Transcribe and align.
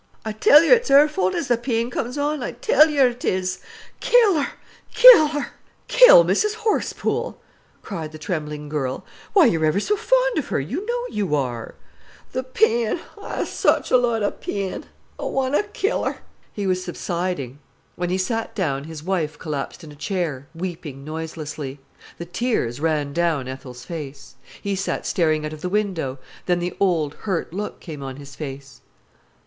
"I 0.25 0.31
tell 0.31 0.63
yer 0.63 0.73
it's 0.73 0.89
'er 0.89 1.07
fault 1.07 1.35
as 1.35 1.47
th' 1.47 1.61
peen 1.61 1.91
comes 1.91 2.17
on—I 2.17 2.53
tell 2.53 2.89
yer 2.89 3.09
it 3.09 3.23
is! 3.23 3.59
Kill 3.99 4.39
'er—kill 4.39 5.29
'er!" 5.37 5.49
"Kill 5.87 6.25
Mrs 6.25 6.55
Horsepool!" 6.65 7.37
cried 7.83 8.11
the 8.11 8.17
trembling 8.17 8.67
girl. 8.67 9.05
"Why, 9.33 9.45
you're 9.45 9.63
ever 9.63 9.79
so 9.79 9.95
fond 9.95 10.39
of 10.39 10.47
her, 10.47 10.59
you 10.59 10.87
know 10.87 11.05
you 11.15 11.35
are." 11.35 11.75
"The 12.31 12.41
peen—I 12.41 13.43
ha'e 13.43 13.45
such 13.45 13.91
a 13.91 13.97
lot 13.97 14.23
o' 14.23 14.31
peen—I 14.31 15.23
want 15.23 15.53
to 15.53 15.61
kill 15.71 16.07
'er." 16.07 16.17
He 16.51 16.65
was 16.65 16.83
subsiding. 16.83 17.59
When 17.95 18.09
he 18.09 18.17
sat 18.17 18.55
down 18.55 18.85
his 18.85 19.03
wife 19.03 19.37
collapsed 19.37 19.83
in 19.83 19.91
a 19.91 19.95
chair, 19.95 20.47
weeping 20.55 21.03
noiselessly. 21.03 21.79
The 22.17 22.25
tears 22.25 22.79
ran 22.81 23.13
down 23.13 23.47
Ethel's 23.47 23.85
face. 23.85 24.33
He 24.63 24.75
sat 24.75 25.05
staring 25.05 25.45
out 25.45 25.53
of 25.53 25.61
the 25.61 25.69
window; 25.69 26.17
then 26.47 26.57
the 26.57 26.73
old, 26.79 27.13
hurt 27.29 27.53
look 27.53 27.79
came 27.79 28.01
on 28.01 28.15
his 28.15 28.33
face. 28.35 28.81